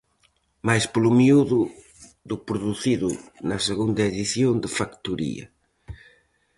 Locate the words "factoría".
4.77-5.45